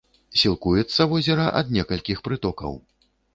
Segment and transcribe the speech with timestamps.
[0.43, 2.73] Сілкуецца возера ад некалькіх прытокаў.